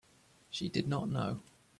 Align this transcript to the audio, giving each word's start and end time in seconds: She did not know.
She 0.49 0.67
did 0.67 0.87
not 0.87 1.09
know. 1.11 1.43